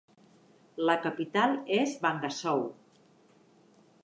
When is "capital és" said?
1.03-1.95